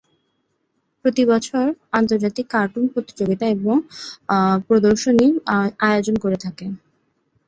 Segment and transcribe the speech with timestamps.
[1.05, 1.65] প্রতি বছর
[1.91, 3.75] আন্তর্জাতিক কার্টুন প্রতিযোগিতা এবং
[4.67, 5.33] প্রদর্শনীর
[5.85, 6.65] আয়োজন করে থাকে।